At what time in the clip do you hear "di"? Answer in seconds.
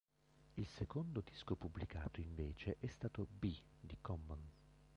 3.79-3.95